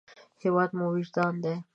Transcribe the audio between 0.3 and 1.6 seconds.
هېواد مو وجدان دی